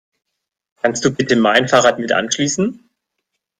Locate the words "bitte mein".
1.11-1.67